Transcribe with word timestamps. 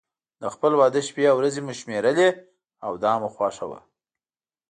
د 0.41 0.43
خپل 0.53 0.71
واده 0.79 1.01
شپې 1.07 1.23
او 1.31 1.35
ورځې 1.39 1.61
مو 1.65 1.73
شمېرله 1.79 2.27
او 2.85 2.91
دا 3.03 3.13
مو 3.21 3.29
خوښ 3.35 3.57
و. 3.69 3.71